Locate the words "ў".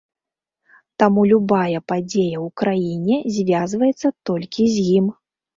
2.45-2.47